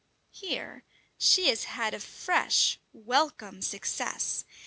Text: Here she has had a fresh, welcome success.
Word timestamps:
Here 0.31 0.83
she 1.19 1.49
has 1.49 1.65
had 1.65 1.93
a 1.93 1.99
fresh, 1.99 2.79
welcome 2.91 3.61
success. 3.61 4.45